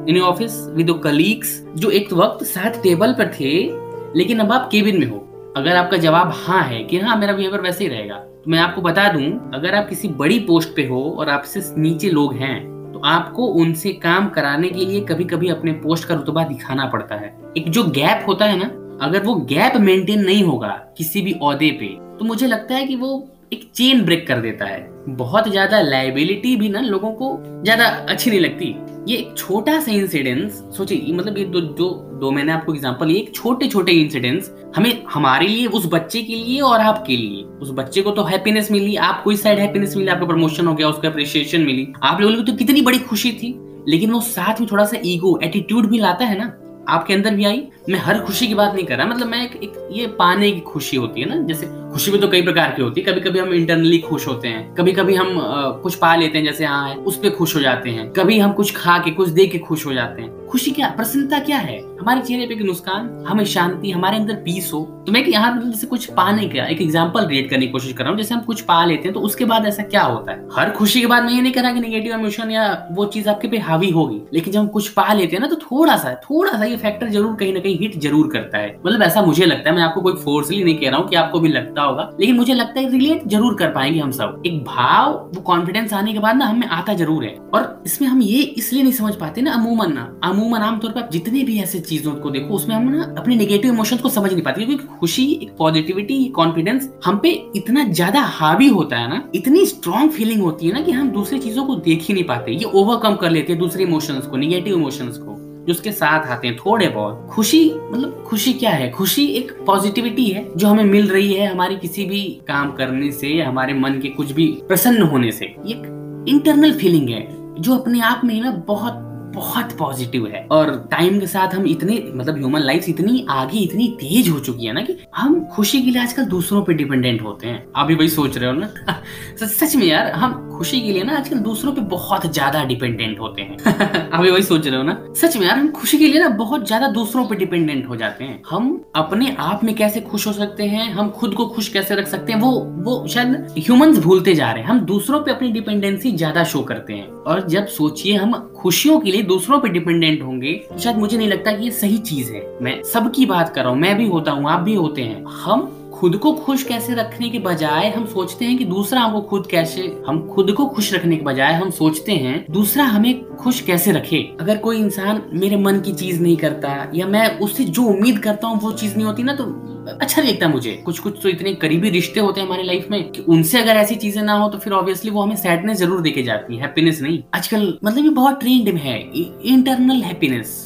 इन 0.08 0.20
ऑफ़िस 0.20 0.66
विद 0.70 1.00
कलीग्स 1.04 1.66
जो 1.76 1.90
एक 1.90 2.12
वक्त 2.12 2.44
साथ 2.44 2.82
टेबल 2.82 3.12
पर 3.12 3.26
थे, 3.26 3.70
लेकिन 4.19 4.38
अब 4.38 4.52
आप 4.52 4.69
केबिन 4.72 5.00
में 5.00 5.06
हो। 5.06 5.31
अगर 5.56 5.77
आपका 5.77 5.97
जवाब 5.97 6.33
हाँ 6.35 6.62
है 6.62 6.83
कि 6.85 6.99
हाँ 6.99 7.17
मेरा 7.17 7.33
बिहेवियर 7.33 7.61
वैसे 7.61 7.85
ही 7.85 7.91
रहेगा 7.91 8.15
तो 8.15 8.51
मैं 8.51 8.59
आपको 8.59 8.83
बता 8.83 9.09
दूँ, 9.09 9.51
अगर 9.55 9.75
आप 9.75 9.89
किसी 9.89 10.09
बड़ी 10.09 10.39
पोस्ट 10.39 10.75
पे 10.77 10.87
हो 10.87 11.03
और 11.19 11.29
आपसे 11.29 11.62
नीचे 11.81 12.09
लोग 12.11 12.35
हैं 12.35 12.62
तो 12.93 13.01
आपको 13.05 13.47
उनसे 13.61 13.93
काम 13.93 14.29
कराने 14.29 14.69
के 14.69 14.85
लिए 14.85 15.01
कभी 15.01 15.25
कभी 15.25 15.49
अपने 15.49 15.73
पोस्ट 15.73 16.09
का 16.09 16.15
रुतबा 16.15 16.45
दिखाना 16.45 16.87
पड़ता 16.87 17.15
है। 17.15 17.35
एक 17.56 17.69
जो 17.71 17.85
गैप 17.85 18.25
होता 18.29 18.45
है 18.45 18.56
ना, 18.59 18.67
अगर 19.06 19.23
वो 19.23 19.35
गैप 19.35 19.77
मेंटेन 19.77 20.25
नहीं 20.25 20.43
होगा 20.45 20.69
किसी 20.99 21.23
भी 21.23 21.35
पे 21.43 21.89
तो 22.19 22.25
मुझे 22.25 22.47
लगता 22.47 22.75
है 22.75 22.87
कि 22.87 22.97
वो 22.97 23.17
एक 23.55 23.71
चेन 23.75 24.05
ब्रेक 24.05 24.27
कर 24.29 24.41
देता 24.41 24.65
है। 24.65 24.83
बहुत 25.09 25.49
ज़्यादा 25.51 25.81
लाइबिलिटी 25.81 26.55
भी 26.56 26.69
ना 26.69 26.81
लोगों 26.81 27.11
को 27.12 27.37
ज़्यादा 27.65 27.85
अच्छी 27.85 28.31
नहीं 28.31 28.41
लगती। 28.41 28.75
ये 29.09 29.17
एक 29.17 29.35
छोटा 29.39 29.79
सा 29.81 29.93
इंसिडेंस 29.93 30.62
सोचिए 30.77 31.12
मतलब 31.12 31.39
ये 31.39 31.45
दो, 31.45 31.61
जो, 31.61 31.89
दो 32.21 32.31
मैंने 32.31 32.53
आपको 32.53 32.75
एग्जांपल 32.75 33.11
ये 33.11 33.19
एक 33.19 33.35
छोटे 33.35 33.67
छोटे 33.69 33.93
इंसिडेंट्स 33.93 34.51
हमें, 34.77 35.03
हमारे 35.11 35.47
लिए, 35.49 35.67
उस 35.67 35.87
बच्चे 35.87 36.23
के 36.23 36.35
लिए 36.35 36.61
और 36.61 36.81
आपके 36.81 37.17
लिए। 37.17 37.43
उस 37.62 37.71
बच्चे 37.71 38.03
को 38.03 38.11
तो 38.11 38.23
हैप्पीनेस 38.23 38.71
मिली, 38.71 38.97
आपको 38.97 39.33
इस 39.33 39.43
साइड 39.43 39.59
हैप्पीनेस 39.59 39.97
मिली, 39.97 40.09
आपका 40.09 40.27
प्रमोशन 40.27 40.67
हो 40.67 40.75
गया, 40.75 40.89
उसको 40.89 41.09
अप्रिशिएशन 41.09 41.61
मिली। 41.61 41.87
आप 42.03 42.21
लोगों 42.21 42.37
को 42.37 42.43
तो 42.43 42.56
कितनी 42.56 42.81
बड़ी 42.81 42.99
खुशी 42.99 43.33
थी। 43.33 43.55
लेकिन 43.89 44.11
वो 44.11 44.21
साथ 44.21 44.61
में 44.61 44.69
थोड़ा 44.73 44.85
सा 44.85 44.97
ईगो 45.05 45.39
एटीट्यूड 45.43 45.87
भी 45.87 45.99
लाता 45.99 46.25
है 46.25 46.39
ना। 46.39 46.45
आपके 46.88 47.14
अंदर 47.14 47.34
भी 47.34 47.44
आई? 47.44 47.69
मैं 47.88 47.98
हर 47.98 48.19
खुशी 48.19 48.46
की 48.46 48.54
बात 48.54 48.75
नहीं 48.75 48.86
कर 48.86 48.96
रहा 48.96 49.06
मतलब 49.06 49.26
मैं 49.26 49.44
एक, 49.44 49.56
एक 49.56 49.88
ये 49.92 50.06
पाने 50.06 50.50
की 50.50 50.60
खुशी 50.60 50.96
होती 50.96 51.20
है 51.20 51.28
ना 51.28 51.46
जैसे 51.46 51.66
खुशी 51.66 52.10
भी 52.10 52.19
तो 52.19 52.28
कई 52.28 52.42
प्रकार 52.42 52.70
की 52.70 52.82
होती 52.82 53.00
है 53.00 53.12
कभी 53.12 53.20
कभी 53.20 53.38
हम 53.38 53.48
इंटरनली 53.48 53.98
खुश 53.98 54.26
होते 54.26 54.48
हैं 54.48 54.75
कभी 54.75 54.92
कभी 54.92 55.14
हम 55.14 55.40
आ, 55.40 55.70
कुछ 55.70 55.94
पा 55.94 56.16
लेते 56.16 56.38
हैं 56.38 56.44
जैसे 56.44 56.64
हाँ 56.64 56.88
है 56.88 56.96
उस 56.96 57.16
पर 57.16 57.31
खुश 57.31 57.56
हो 57.56 57.60
जाते 57.60 57.90
हैं 57.90 58.10
कभी 58.10 58.38
हम 58.38 58.52
कुछ 58.52 58.76
खा 58.76 58.98
के 58.98 59.10
कुछ 59.10 59.28
दे 59.28 59.46
के 59.46 59.58
खुश 59.58 59.86
हो 59.86 59.92
जाते 59.92 60.22
हैं। 60.22 60.46
खुशी 60.46 60.70
क्या 60.70 60.88
प्रसन्नता 60.88 61.38
क्या 61.38 61.58
है? 61.58 61.94
हमारे 62.05 62.21
चेहरे 62.21 62.47
पे 62.47 62.55
एक 62.55 62.62
मुस्कान 62.62 63.25
हमें 63.29 63.45
शांति, 63.47 63.91
हमारे 63.91 64.17
अंदर 64.17 64.35
पीस 64.45 64.71
हो। 64.73 64.81
तो 65.06 65.12
मैं 65.12 65.25
यहाँ 65.25 65.61
जैसे 65.61 65.87
कुछ 65.87 66.05
पाने 66.12 66.47
का 66.49 66.65
एक 66.65 66.81
एग्ज़ाम्पल 66.83 67.27
क्रिएट 67.27 67.49
करने 67.51 67.67
की 67.67 67.73
कोशिश 67.73 67.93
कर 67.93 68.03
रहा 68.03 68.11
हूँ। 68.11 68.19
जैसे 68.19 68.35
हम 68.35 68.41
कुछ 68.43 68.61
पा 68.62 68.85
लेते 68.85 69.09
हैं 69.09 69.12
तो 69.15 69.21
उसके 69.21 69.45
बाद 69.45 69.67
ऐसा 69.67 69.83
क्या 69.85 70.03
होता 70.03 70.33
है? 70.33 70.47
हर 70.53 70.71
खुशी 70.71 71.01
के 71.01 71.06
बाद 71.06 71.25
मैं 71.25 71.33
ये 71.33 71.41
नहीं 71.43 71.53
कह 71.53 71.61
रहा 71.61 71.73
कि 71.73 71.81
नेगेटिव 71.81 72.15
इमोशन 72.15 72.51
या 72.51 72.67
वो 72.93 73.06
चीज़ 73.06 73.29
आपके 73.29 73.49
पे 73.49 73.59
हावी 73.59 73.91
होगी, 73.91 74.21
लेकिन 74.33 74.53
जब 74.53 74.61
हम 74.61 74.67
कुछ 74.69 74.89
पा 74.91 75.12
लेते 75.12 75.37
हैं 75.37 75.41
ना 75.43 75.49
तो 75.49 75.56
थोड़ा 75.56 75.97
सा 75.97 76.15
थोड़ा 76.25 76.53
सा 76.53 76.65
ये 76.65 76.77
फैक्टर 76.77 77.09
ज़रूर 77.09 77.35
कहीं 77.37 77.53
ना 77.55 77.61
कहीं 77.61 77.79
हिट 77.79 77.99
ज़रूर 78.01 78.29
करता 78.33 78.59
है। 78.59 78.77
मतलब 78.87 79.03
ऐसा 79.03 79.23
मुझे 79.23 79.47
लगता 79.47 79.71
है, 79.71 79.77
मैं 79.77 79.83
आपको 79.83 80.01
कोई 80.01 80.15
फोर्सली 80.25 80.62
नहीं 80.65 80.79
कह 80.79 80.91
रहा 80.91 81.01
हूँ 81.01 81.09
कि 81.09 81.17
आपको 81.17 81.41
भी 81.41 81.49
लगता 81.49 81.83
होगा, 81.83 82.11
लेकिन 82.21 82.37
मुझे 82.37 82.55
लगता 82.55 82.81
है 82.81 82.91
रिलेट 82.91 83.27
ज़रूर 83.29 83.56
कर 83.59 83.71
पाएँगे 83.71 84.01
हम 84.01 84.11
सब। 84.12 84.43
एक 84.47 84.62
भाव, 84.65 85.12
वो 85.35 85.41
कॉन्फिडेंस 85.43 85.93
आने 85.93 86.12
के 86.12 86.19
बाद 86.19 86.37
ना 86.37 86.47
हमें 86.47 86.67
आता 86.69 86.95
ज़रूर 86.95 87.25
है। 87.25 87.35
और 87.55 87.83
इसमें 87.87 88.09
हम 88.09 88.23
ये 88.23 88.43
इसलिए 88.43 88.83
नहीं 88.83 88.93
समझ 88.93 89.15
पाते 89.17 89.43
ना, 89.43 89.53
अमूमन 89.53 89.93
ना। 89.93 90.11
अमूमन 90.25 90.61
आमतौर 90.62 90.91
पर 90.91 91.09
जितने 91.12 91.45
भी 91.45 91.59
ऐसे 91.62 91.81
चीज़ों 91.94 92.14
को 92.17 92.31
देखो, 92.31 92.55
उसमें 92.55 92.75
हम 92.76 92.88
ना 92.91 93.02
अपने 93.19 93.37
नेगेटिव 93.37 93.73
इमोशंस 93.73 94.00
को 94.00 94.08
समझ 94.11 94.32
नहीं 94.32 94.43
पाते, 94.43 94.64
क्योंकि 94.64 94.85
खुशी, 95.00 95.25
एक 95.35 95.56
पॉजिटिविटी 95.58 96.25
कॉन्फिडेंस 96.35 96.88
हम 97.05 97.19
पे 97.19 97.31
इतना 97.56 97.85
ज़्यादा 97.85 98.20
हावी 98.32 98.69
होता 98.69 98.96
है 98.96 99.08
ना, 99.08 99.23
इतनी 99.35 99.64
स्ट्रॉन्ग 99.67 100.11
फीलिंग 100.11 100.43
होती 100.43 100.67
है 100.67 100.73
ना 100.73 100.81
कि 100.81 100.93
हम 100.93 101.11
दूसरी 101.11 101.38
चीज़ों 101.38 101.64
को 101.64 101.76
देख 101.76 102.02
ही 102.02 102.14
नहीं 102.14 102.25
पाते। 102.25 102.52
ये 102.52 102.64
ओवरकम 102.64 103.14
कर 103.17 103.31
लेते 103.31 103.52
हैं 103.52 103.61
दूसरे 103.61 103.85
इमोशंस 103.85 104.26
को 104.26 104.37
निगेटिव 104.37 104.76
इमोशंस 104.76 105.19
को, 105.19 105.37
जो 105.67 105.73
उसके 105.73 105.93
साथ 105.93 106.26
आते 106.26 106.49
हैं 106.49 106.56
थोड़े 106.56 106.88
बहुत। 106.88 107.26
खुशी 107.31 107.64
मतलब 107.82 108.25
खुशी 108.29 108.52
क्या 108.55 108.70
है? 108.70 108.91
खुशी 108.91 109.26
एक 109.29 109.52
पॉजिटिविटी 109.67 110.26
है, 110.26 110.46
जो 110.56 110.69
हमें 110.69 110.85
मिल 110.85 111.08
रही 111.08 111.32
है 111.32 111.46
हमारी 111.46 111.76
किसी 111.76 112.05
भी 112.05 112.23
काम 112.49 112.73
करने 112.73 113.11
से 113.12 113.29
या 113.29 113.49
हमारे 113.49 113.75
मन 113.76 113.99
के 114.02 114.08
कुछ 114.11 114.32
भी 114.32 114.46
प्रसन्न 114.69 115.02
होने 115.05 115.32
से। 115.32 115.44
एक 115.44 116.26
इंटरनल 116.29 116.73
फीलिंग 116.75 117.08
है, 117.08 117.26
जो 117.56 117.75
अपने 117.75 118.00
आप 118.02 118.20
में 118.25 118.41
ना 118.41 118.50
बहुत 118.69 119.11
बहुत 119.34 119.72
पॉजिटिव 119.72 120.26
है। 120.26 120.46
और 120.50 120.88
टाइम 120.90 121.20
के 121.20 121.26
साथ 121.26 121.54
हम 121.54 121.66
इतने 121.66 122.12
मतलब 122.14 122.36
ह्यूमन 122.36 122.60
लाइफ 122.60 122.88
इतनी 122.88 123.26
आगे, 123.31 123.58
इतनी 123.58 123.88
तेज 123.88 124.28
हो 124.28 124.40
चुकी 124.40 124.66
है 124.66 124.72
ना 124.72 124.81
कि 124.81 124.96
हम 125.16 125.44
खुशी 125.44 125.82
के 125.82 125.90
लिए 125.90 126.02
आजकल 126.02 126.25
दूसरों 126.25 126.64
पर 126.64 126.72
डिपेंडेंट 126.72 127.22
होते 127.22 127.46
हैं। 127.46 127.66
आप 127.76 127.86
भी 127.86 127.94
वही 127.94 128.08
सोच 128.08 128.38
रहे 128.38 128.50
हो 128.50 128.56
ना? 128.56 129.02
सच 129.46 129.76
में 129.76 129.86
यार, 129.86 130.12
हम 130.12 130.54
खुशी 130.56 130.81
के 130.81 130.93
लिए 130.93 131.03
ना 131.03 131.17
आजकल 131.17 131.39
दूसरों 131.39 131.73
पे 131.73 131.81
बहुत 131.81 132.33
ज़्यादा 132.33 132.65
डिपेंडेंट 132.65 133.21
होते 133.21 133.43
हैं। 133.43 133.56
आप 134.12 134.21
भी 134.21 134.31
वही 134.31 134.43
सोच 134.43 134.67
रहे 134.67 134.77
हो 134.77 134.83
ना? 134.83 134.97
सच 135.17 135.37
में 135.37 135.47
यार, 135.47 135.59
हम 135.59 135.71
खुशी 135.71 135.99
के 135.99 136.06
लिए 136.06 136.21
ना 136.21 136.29
बहुत 136.29 136.67
ज़्यादा 136.67 136.89
दूसरों 136.89 137.25
पे 137.27 137.37
डिपेंडेंट 137.37 137.89
हो 137.89 137.97
जाते 137.97 138.25
हैं। 138.25 138.43
हम 138.51 138.85
अपने 138.97 139.35
आप 139.39 139.65
में 139.65 139.75
कैसे 139.75 140.01
खुश 140.01 140.27
हो 140.27 140.33
सकते 140.33 140.65
हैं? 140.65 140.93
हम 140.93 141.11
खुद 141.11 141.35
को 141.35 141.47
खुश 141.47 141.69
कैसे 141.69 141.95
रख 141.95 142.06
सकते 142.06 142.33
हैं? 142.33 142.41
वो 142.41 142.51
वो 142.85 143.06
शायद 143.09 143.55
ह्यूमंस 143.59 143.99
भूलते 143.99 144.35
जा 144.35 144.51
रहे 144.53 144.62
हैं। 144.62 144.71
हम 144.71 144.81
दूसरों 144.81 145.21
पे 145.21 145.31
अपनी 145.31 145.51
डिपेंडेंसी 145.53 146.12
ज़्यादा 146.12 146.45
शो 146.45 146.62
करते 146.62 146.93
हैं। 146.93 147.09
और 147.09 147.47
जब 147.49 147.67
सोचिए 147.67 148.17
हम 148.17 148.33
खुशियों 148.56 148.99
के 149.01 149.12
लिए 149.12 149.23
दूसरों 149.23 149.61
पे 149.61 149.69
डिपेंडेंट 149.69 150.23
होंगे 150.23 150.53
तो 150.71 150.79
शायद 150.79 150.97
मुझे 150.97 151.17
नहीं 151.17 151.29
लगता 151.29 151.53
कि 151.53 151.65
ये 151.65 151.71
सही 151.71 151.99
चीज़ 152.01 152.33
है। 152.33 152.43
मैं 152.62 152.83
सबकी 152.83 153.27
बात 153.27 153.55
कर 153.55 153.62
रहा 153.62 153.71
हूँ, 153.71 153.79
मैं 153.81 153.97
भी 153.99 154.09
होता 154.09 154.33
हूँ, 154.33 154.51
आप 154.51 154.61
भी 154.61 154.75
होते 154.75 155.03
हैं। 155.03 155.25
हम 155.45 155.71
खुद 155.94 156.17
को 156.17 156.32
खुश 156.35 156.62
कैसे 156.62 156.94
रखने 156.94 157.29
के 157.31 157.38
बजाय 157.38 157.88
हम 157.91 158.05
सोचते 158.06 158.44
हैं 158.44 158.56
कि 158.58 158.64
दूसरा 158.64 159.00
हमको 159.00 159.20
खुद 159.20 159.46
कैसे, 159.46 159.82
हम 160.06 160.19
खुद 160.29 160.50
को 160.52 160.67
खुश 160.67 160.93
रखने 160.94 161.17
के 161.17 161.25
बजाय 161.25 161.52
हम 161.52 161.70
सोचते 161.70 162.12
हैं, 162.12 162.44
दूसरा 162.50 162.85
हमें 162.85 163.37
खुश 163.37 163.61
कैसे 163.61 163.93
रखे? 163.93 164.19
अगर 164.41 164.56
कोई 164.58 164.79
इंसान 164.79 165.23
मेरे 165.35 165.56
मन 165.56 165.81
की 165.81 165.93
चीज़ 165.93 166.20
नहीं 166.23 166.37
करता 166.37 166.91
या 166.94 167.06
मैं 167.06 167.29
उससे 167.38 167.64
जो 167.67 167.82
उम्मीद 167.85 168.19
करता 168.19 168.49
हूँ 168.49 168.61
वो 168.61 168.73
चीज़ 168.73 168.96
नहीं 168.96 169.06
होती 169.06 169.23
ना 169.23 169.35
तो 169.35 169.44
अच्छा 169.93 170.23
नहीं 170.23 170.32
लगता 170.32 170.49
मुझे। 170.49 170.73
कुछ 170.85 170.99
कुछ 170.99 171.19
तो 171.23 171.29
इतने 171.29 171.55
करीबी 171.55 171.91
रिश्ते 171.91 172.20
होते 172.20 172.41
हैं 172.41 172.46
हमारी 172.46 172.62
लाइफ 172.62 172.87
में 172.91 173.02
कि 173.11 173.23
उनसे 173.23 173.61
अगर 173.62 173.76
ऐसी 173.76 173.94
चीज़ें 173.96 174.23
ना 174.23 174.32
हो 174.32 174.49
तो 174.49 174.58
फिर 174.58 174.73
ऑब्वियसली 174.73 175.11
वो 175.11 175.23
हमें 175.23 175.37
सैडनेस 175.37 175.79
ज़रूर 175.79 176.00
देके 176.02 176.23
जाती 176.23 176.56
है। 176.56 176.62
हैप्पीनेस 176.62 177.03
नहीं। 177.03 177.22
आजकल 177.34 177.79
मतलब 177.84 178.05
ये 178.05 178.10
बहुत 178.13 178.41
ट्रेंड 178.41 178.69
में 178.69 178.81
है। 178.82 178.98
इंटरनल 179.01 180.03
हैप्पीनेस 180.03 180.56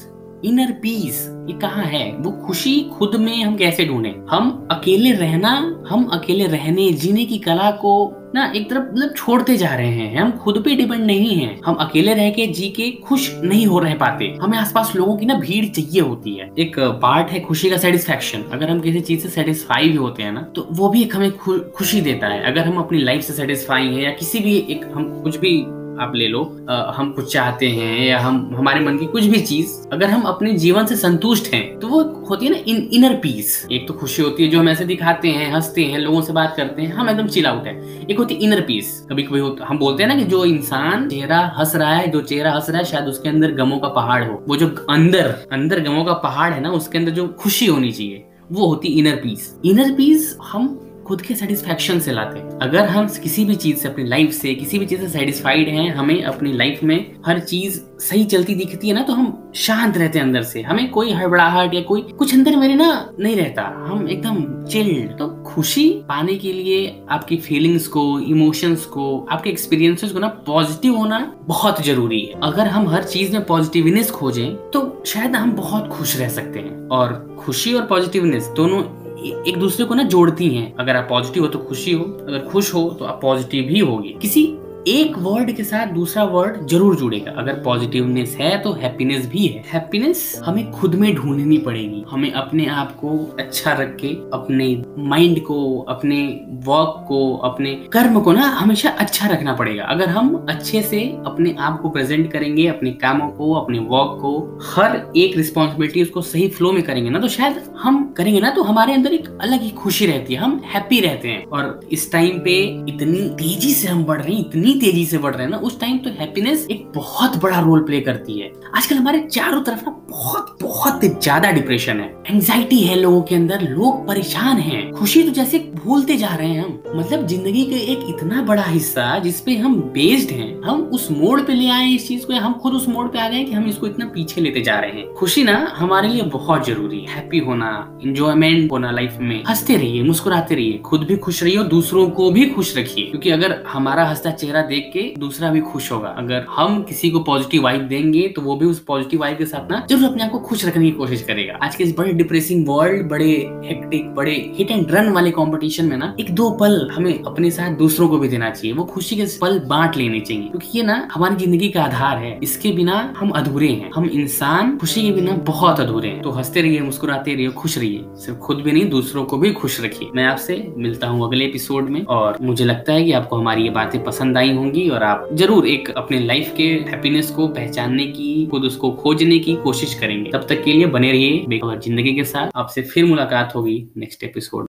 इनर 0.45 0.73
पीस 0.83 1.27
ये 1.49 1.59
कहाँ 1.59 1.85
है? 1.85 2.11
वो 2.13 2.31
खुशी 2.47 2.81
खुद 2.93 3.15
में 3.17 3.43
हम 3.43 3.57
कैसे 3.57 3.85
ढूंढे? 3.87 4.15
हम 4.31 4.69
अकेले 4.71 5.13
रहना, 5.13 5.51
हम 5.89 6.05
अकेले 6.13 6.47
रहने, 6.47 6.91
जीने 6.93 7.25
की 7.25 7.39
कला 7.39 7.71
को 7.71 8.15
ना 8.35 8.45
एक 8.57 8.69
तरफ़ 8.71 8.83
मतलब 8.85 9.15
छोड़ते 9.17 9.57
जा 9.57 9.69
रहे 9.69 9.87
हैं। 9.89 10.17
हम 10.17 10.31
खुद 10.33 10.61
पे 10.65 10.75
डिपेंड 10.75 11.05
नहीं 11.05 11.37
हैं। 11.37 11.59
हम 11.67 11.75
अकेले 11.75 12.15
रह 12.15 12.31
के 12.31 12.47
जी 12.47 12.69
के 12.71 12.91
खुश 13.05 13.31
नहीं 13.45 13.67
हो 13.67 13.79
रह 13.79 13.95
पाते। 13.95 14.35
हमें 14.43 14.59
आसपास 14.59 14.93
लोगों 14.97 15.17
की 15.17 15.27
ना 15.27 15.35
भीड़ 15.35 15.65
चाहिए 15.67 16.01
होती 16.01 16.35
है। 16.35 16.51
एक 16.59 16.79
पार्ट 17.03 17.31
है 17.31 17.41
खुशी 17.41 17.71
का 17.71 17.77
सेटिस्फेक्शन 17.77 18.43
अगर 18.53 18.71
हम 18.71 18.81
किसी 18.81 19.01
चीज़ 19.01 19.21
से 19.21 19.29
सेटिस्फाई 19.29 19.89
भी 19.89 19.97
होते 19.97 20.23
हैं 20.23 20.33
ना 20.33 20.43
तो 20.57 20.67
वो 20.71 20.89
भी 20.89 21.03
एक 21.03 21.17
हमें 21.17 21.31
खुशी 21.39 22.01
देता 22.01 22.27
है। 22.27 22.43
अगर 22.43 22.67
हम 22.67 22.79
अपनी 22.79 23.03
लाइफ 23.03 23.23
से 23.23 23.33
सेटिस्फाई 23.33 23.87
है 23.87 24.03
या 24.03 24.11
किसी 24.11 24.39
भी 24.39 24.57
एक 24.71 24.85
हम 24.95 25.11
कुछ 25.23 25.39
भी 25.39 25.63
आप 26.01 26.13
ले 26.15 26.29
लो। 26.29 26.43
आ, 26.71 26.75
हम 26.93 27.13
कुछ 27.13 27.33
चाहते 27.33 27.69
हैं 27.69 28.07
या 28.07 28.19
हम 28.21 28.55
हमारे 28.57 28.81
मन 28.81 28.99
की 28.99 29.07
कुछ 29.07 29.25
भी 29.25 29.41
चीज़ 29.41 29.77
अगर 29.93 30.11
हम 30.11 30.23
अपने 30.23 30.53
जीवन 30.59 30.87
से 30.87 30.97
संतुष्ट 30.97 31.53
हैं 31.55 31.79
तो 31.81 31.89
वो 31.89 32.03
होती 32.31 32.47
है 32.47 32.53
ना 32.53 32.59
इन 32.67 32.89
इनर 32.93 33.15
पीस 33.15 33.67
एक 33.73 33.87
तो 33.89 33.95
खुशी 33.95 34.23
होती 34.23 34.45
है 34.45 34.51
जो 34.51 34.61
हम 34.61 34.69
ऐसे 34.69 34.85
दिखाते 34.85 35.29
हैं 35.29 35.53
हँसते 35.53 35.85
हैं 35.85 35.99
लोगों 35.99 36.23
से 36.23 36.33
बात 36.33 36.55
करते 36.57 36.83
हैं 36.83 36.93
हम 36.93 37.11
एकदम 37.11 37.27
चिल 37.27 37.47
आउट 37.47 37.67
है। 37.67 37.77
एक 38.11 38.19
होती 38.19 38.35
है 38.35 38.41
इनर 38.41 38.61
पीस 38.61 39.07
कभी 39.11 39.23
कभी 39.23 39.41
हम 39.65 39.79
बोलते 39.79 40.03
हैं 40.03 40.09
ना 40.09 40.17
कि 40.17 40.25
जो 40.25 40.45
इंसान 40.45 41.09
चेहरा 41.09 41.41
हंस 41.59 41.77
रहा 41.77 41.95
है 41.95 42.09
जो 42.09 42.21
चेहरा 42.23 42.53
हंस 42.53 42.71
रहा 42.71 42.79
है 42.79 42.85
शायद 42.85 43.05
उसके 43.05 43.29
अंदर 43.29 43.53
गमों 43.53 43.79
का 43.79 43.89
पहाड़ 43.89 44.25
हो। 44.25 44.43
वो 44.49 44.57
जो 44.57 44.69
अंदर 44.91 45.35
अंदर 45.53 45.81
गमों 45.81 46.05
का 46.05 46.13
पहाड़ 46.13 46.53
है 46.53 46.61
ना 46.61 46.71
उसके 46.71 46.99
अंदर 46.99 47.13
जो 47.13 47.29
खुशी 47.29 47.67
होनी 47.67 47.93
चाहिए 47.93 48.25
वो 48.53 48.67
होती 48.67 48.89
इनर 48.89 49.17
पीस 49.17 49.55
इनर 49.65 49.93
पीस 49.93 50.37
हम 50.43 50.69
खुद 51.09 51.23
के 51.23 51.35
सेटिस्फेक्शन 51.35 51.99
से 52.01 52.13
लाते 52.13 52.39
हैं। 52.39 52.59
अगर 52.63 52.89
हम 52.89 53.07
किसी 53.23 53.45
भी 53.45 53.55
चीज़ 53.55 53.77
से 53.77 53.89
अपनी 53.89 54.05
लाइफ 54.05 54.33
से, 54.33 54.55
किसी 54.55 54.79
भी 54.79 54.87
चीज़ 54.87 55.01
से 55.01 55.09
सेटिस्फाइड 55.09 55.69
हैं, 55.69 55.89
हमें 55.95 56.23
अपनी 56.23 56.53
लाइफ 56.53 56.83
में 56.83 56.99
हर 57.27 57.39
चीज़ 57.41 57.81
सही 58.01 58.25
चलती 58.25 58.55
दिखती 58.55 58.89
है 58.89 58.95
ना 58.95 59.03
तो 59.03 59.13
हम 59.13 59.53
शांत 59.57 59.97
रहते 59.97 60.19
हैं 60.19 60.27
अंदर 60.27 60.43
से। 60.43 60.63
हमें 60.63 60.91
कोई 60.91 61.13
हड़बड़ाहट 61.13 61.75
या 61.75 61.81
कोई 61.83 62.03
कुछ 62.19 62.35
अंदर 62.35 62.57
मेरे 62.57 62.75
ना 62.75 62.89
नहीं 63.21 63.37
रहता। 63.37 63.63
हम 63.87 64.09
एकदम 64.09 64.65
चिल्ड 64.65 65.17
तो 65.19 65.29
खुशी 65.45 65.89
पाने 66.09 66.35
के 66.35 66.53
लिए 66.53 67.03
आपकी 67.11 67.37
फीलिंग्स 67.37 67.87
को 67.87 68.19
इमोशंस 68.21 68.85
को, 68.85 69.27
आपके 69.31 69.51
एक्सपीरियंसेस 69.51 70.13
को 70.13 70.19
ना 70.19 70.29
पॉजिटिव 70.47 70.97
होना 70.97 71.19
बहुत 71.43 71.85
ज़रूरी 71.85 72.21
है। 72.21 72.41
अगर 72.43 72.67
हम 72.67 72.89
हर 72.89 73.05
चीज़ 73.05 73.33
में 73.33 73.45
पॉजिटिवनेस 73.45 74.11
खोजें 74.11 74.71
तो 74.71 75.03
शायद 75.07 75.37
हम 75.37 75.53
बहुत 75.53 75.89
खुश 75.89 76.17
रह 76.21 76.29
सकते 76.29 76.59
हैं। 76.59 76.89
और 76.89 77.37
खुशी 77.41 77.75
और 77.75 77.83
पॉजिटिवनेस 77.87 78.47
दोनों 78.57 78.83
एक 79.19 79.57
दूसरे 79.57 79.85
को 79.87 79.95
ना 79.95 80.03
जोड़ती 80.03 80.49
हैं। 80.49 80.75
अगर 80.77 80.97
आप 80.97 81.07
पॉजिटिव 81.09 81.43
हो 81.43 81.49
तो 81.49 81.59
खुशी 81.59 81.93
हो, 81.93 82.05
अगर 82.05 82.39
खुश 82.41 82.75
हो 82.75 82.97
तो 82.99 83.05
आप 83.05 83.19
पॉजिटिव 83.23 83.65
भी 83.65 83.81
होगी। 83.81 84.15
किसी 84.23 84.47
एक 84.89 85.17
वर्ड 85.19 85.51
के 85.53 85.65
साथ 85.65 85.87
दूसरा 85.87 86.23
वर्ड 86.25 86.67
ज़रूर 86.69 86.97
जुड़ेगा। 86.97 87.31
अगर 87.39 87.55
पॉजिटिवनेस 87.63 88.37
है 88.41 88.57
तो 88.63 88.73
हैप्पीनेस 88.73 89.27
भी 89.27 89.47
है। 89.47 89.63
हैप्पीनेस 89.67 90.21
हमें 90.45 90.71
खुद 90.73 90.95
में 90.95 91.15
ढूंढनी 91.15 91.59
पड़ेगी। 91.59 92.05
हमें 92.11 92.31
अपने 92.33 92.67
आप 92.67 92.95
को 92.97 93.17
अच्छा 93.39 93.73
रख 93.73 93.97
के, 93.97 94.09
अपने 94.33 94.67
माइंड 95.09 95.41
को, 95.45 95.79
अपने 95.89 96.21
वर्क 96.65 97.05
को, 97.09 97.21
अपने 97.45 97.75
कर्म 97.93 98.21
को 98.21 98.33
ना 98.33 98.47
हमेशा 98.51 98.91
अच्छा 98.91 99.29
रखना 99.29 99.55
पड़ेगा। 99.55 99.85
अगर 99.85 100.09
हम 100.09 100.35
अच्छे 100.49 100.83
से 100.83 101.01
अपने 101.27 101.55
आप 101.59 101.81
को 101.81 101.89
प्रेजेंट 101.89 102.31
करेंगे, 102.33 102.67
अपने 102.67 102.91
कामों 103.03 103.29
को, 103.31 103.53
अपने 103.55 103.79
वर्क 103.81 104.19
को, 104.21 104.33
हर 104.67 104.97
एक 105.17 105.37
रिस्पॉन्सिबिलिटी 105.37 106.03
उसको 106.03 106.23
सही 106.23 106.49
फ्लो 106.49 106.73
में 106.73 106.83
करेंगे 106.83 107.11
ना 107.11 107.19
तो 107.19 107.29
शायद 107.29 107.63
हम 107.79 108.03
करेंगे 108.17 108.41
ना 108.41 108.51
तो 108.51 108.63
हमारे 108.63 108.95
अंदर 108.95 109.13
एक 109.13 109.29
अलग 109.41 109.63
ही 109.63 109.71
खुशी 109.73 110.07
रहती 110.07 110.35
है। 110.35 110.41
हम 110.41 110.61
हैप्पी 110.67 111.01
रहते 111.01 111.29
हैं। 111.29 111.45
और 111.47 111.81
इस 111.93 112.11
टाइम 112.13 112.39
पे 112.41 112.57
इतनी 112.89 113.29
तेज़ी 113.39 113.73
से 113.73 113.89
हम 113.89 114.05
बढ़ 114.05 114.21
रहे 114.21 114.33
हैं, 114.33 114.41
इतनी 114.41 114.68
तेज़ी 114.75 115.05
से 115.07 115.19
बढ़ 115.19 115.35
रहे 115.35 115.43
हैं 115.43 115.51
ना, 115.51 115.57
उस 115.57 115.81
टाइम 115.81 115.99
तो 115.99 116.11
हैप्पीनेस 116.11 116.67
एक 116.71 116.87
बहुत 116.95 117.37
बड़ा 117.37 117.61
रोल 117.61 117.85
प्ले 117.85 118.01
करती 118.01 118.41
है। 118.41 118.53
आजकल 118.77 118.97
हमारे 118.97 119.21
चारों 119.21 119.63
तरफ़ 119.63 119.85
ना 119.87 119.91
बहुत 120.11 120.57
बहुत 120.63 121.05
ज़्यादा 121.05 121.51
डिप्रेशन 121.51 122.01
है। 122.01 122.15
एंजाइटी 122.31 122.81
है 122.81 122.97
लोगों 122.97 123.23
के 123.23 123.35
अंदर, 123.35 123.61
लोग 123.61 124.07
परेशान 124.09 124.57
हैं। 124.57 124.91
खुशी 124.93 125.23
तो 125.23 125.31
जैसे 125.31 125.59
भूलते 125.59 126.17
जा 126.17 126.35
रहे 126.35 126.49
हैं 126.49 126.65
हम। 126.65 126.83
मतलब 126.97 127.27
ज़िंदगी 127.27 127.65
का 127.65 127.77
एक 127.93 128.07
इतना 128.09 128.43
बड़ा 128.43 128.63
हिस्सा 128.63 129.19
जिसपे 129.19 129.57
हम 129.57 129.77
बेस्ड 129.81 130.31
हैं, 130.31 130.61
हम 130.63 130.83
उस 130.83 131.11
मोड़ 131.11 131.41
पे 131.41 131.55
ले 131.55 131.69
आए 131.71 131.89
इस 131.89 132.09
चीज़ 132.09 132.27
को 132.27 132.33
हम 132.33 132.53
खुद 132.53 132.73
उस 132.73 132.89
मोड़ 132.89 133.07
पे 133.09 133.19
आ 133.19 133.29
गए 133.29 133.45
कि 133.45 133.53
हम 133.53 133.67
इसको 133.67 133.87
इतना 133.87 134.07
पीछे 134.07 134.41
लेते 134.41 134.61
जा 134.61 134.79
रहे 134.79 134.91
हैं। 134.91 135.13
खुशी 135.15 135.45
ना 135.45 135.57
हमारे 135.77 136.09
लिए 136.09 136.23
बहुत 136.23 136.67
ज़रूरी 136.67 137.01
है। 137.01 137.15
हैप्पी 137.15 137.39
होना 137.39 137.99
इंजॉयमेंट 138.05 138.73
होना 138.73 138.91
लाइफ 138.91 139.17
में। 139.21 139.43
हँसते 139.49 139.77
रहिए, 139.77 140.03
मुस्कुराते 140.03 140.55
रहिए। 140.55 140.79
खुद 140.79 141.01
भी 141.01 141.17
खुश 141.17 141.43
रहिए 141.43 141.57
और 141.57 141.67
दूसरों 141.67 142.09
को 142.11 142.31
भी 142.31 142.47
खुश 142.47 142.77
रखिए। 142.77 143.05
क्योंकि 143.05 143.31
अगर 143.31 143.63
हमारा 143.69 144.05
हंसता 144.05 144.31
चेहरा 144.31 144.58
देख 144.63 144.91
के 144.93 145.03
दूसरा 145.19 145.51
भी 145.51 145.61
खुश 145.61 145.91
होगा। 145.93 146.09
अगर 146.09 146.47
हम 146.51 146.83
किसी 146.83 147.11
को 147.11 147.21
पॉजिटिव 147.21 147.63
वाइब 147.63 147.83
देंगे 147.83 148.27
तो 148.29 148.43
वो 148.43 148.57
भी 148.57 148.67
उस 148.67 148.81
पॉजिटिव 148.81 149.21
वाइब 149.21 149.39
के 149.39 149.47
साथ 149.47 149.71
ना 149.73 149.87
ज़रूर 149.91 150.11
अपने 150.11 150.23
आप 150.23 150.31
को 150.31 150.39
खुश 150.39 150.65
रखने 150.65 150.85
की 150.85 150.91
कोशिश 150.91 151.23
करेगा। 151.23 151.59
आज 151.63 151.77
के 151.77 151.85
इस 151.85 151.95
बड़े 151.99 152.13
डिप्रेसिंग 152.13 152.65
वर्ल्ड 152.69 153.09
बड़े 153.09 153.31
हेक्टिक 153.65 154.15
बड़े 154.15 154.35
हिट 154.57 154.71
एंड 154.71 154.91
रन 154.91 155.09
वाले 155.09 155.31
कॉम्पिटिशन 155.31 155.85
में 155.85 155.97
ना, 155.97 156.15
एक 156.21 156.35
दो 156.35 156.51
पल 156.51 156.91
हमें 156.93 157.23
अपने 157.23 157.51
साथ 157.51 157.77
दूसरों 157.77 158.09
को 158.09 158.19
भी 158.19 158.29
देना 158.29 158.51
चाहिए। 158.51 158.77
वो 158.77 158.85
खुशी 158.85 159.17
के 159.17 159.25
पल 159.41 159.59
बांट 159.59 159.97
लेने 159.97 160.21
चाहिए। 160.21 160.49
क्योंकि 160.49 160.79
ये 160.79 160.85
ना 160.85 161.09
हमारी 161.13 161.37
ज़िंदगी 161.37 161.69
का 161.69 161.83
आधार 161.83 162.19
है। 162.19 162.39
इसके 162.43 162.73
बिना 162.73 163.15
हम 163.17 163.31
अधूरे 163.31 163.69
हैं। 163.69 163.91
हम 163.95 164.05
इंसान 164.05 164.77
खुशी 164.79 165.03
के 165.03 165.13
बिना 165.13 165.33
बहुत 165.33 165.81
अधूरे 165.81 166.09
हैं। 166.09 166.23
तो 166.23 166.31
हँसते 166.31 166.61
रहिए, 166.61 166.81
मुस्कुराते 166.81 167.35
रहिए, 167.35 167.49
खुश 167.49 167.79
रहिए। 167.79 168.05
सिर्फ़ 168.17 168.39
खुद 168.39 168.57
भी 168.57 168.73
नहीं, 168.73 168.89
दूसरों 168.91 169.25
को 169.25 169.39
भी 169.39 169.53
खुश 169.53 169.81
रखिए। 169.81 170.09
मैं 170.15 170.25
आपसे 170.25 170.75
मिलता 170.77 171.07
हूँ 171.07 171.27
अगले 171.27 171.45
एपिसोड 171.45 171.89
में 171.89 172.05
और 172.05 172.39
मुझे 172.41 172.65
लगता 172.65 172.93
है 172.93 173.05
कि 173.05 173.13
आपको 173.13 173.37
हमारी 173.37 173.63
ये 173.63 173.71
बातें 173.71 174.03
पसंद 174.05 174.39
आई 174.39 174.48
होंगी 174.53 174.89
और 174.89 175.03
आप 175.03 175.29
ज़रूर 175.33 175.67
एक 175.69 175.91
अपने 175.91 176.19
लाइफ 176.21 176.53
के 176.57 176.65
हैप्पीनेस 176.89 177.31
को 177.31 177.47
पहचानने 177.49 178.07
की, 178.07 178.47
खुद 178.47 178.65
उसको 178.65 178.91
खोजने 178.93 179.39
की 179.39 179.55
कोशिश 179.57 179.95
करेंगे। 179.95 180.31
तब 180.31 180.47
तक 180.49 180.63
के 180.65 180.73
लिए 180.73 180.87
बने 180.89 181.13
रहिए 181.13 181.45
ज़िंदगी 181.79 182.15
के 182.15 182.25
साथ। 182.25 182.51
आपसे 182.57 182.83
फिर 182.85 183.05
मुलाकात 183.05 183.55
होगी 183.55 183.85
नेक्स्ट 183.97 184.25
एपिसोड 184.25 184.67